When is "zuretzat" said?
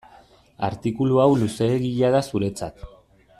2.33-2.83